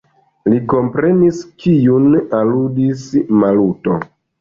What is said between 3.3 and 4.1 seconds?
Maluto.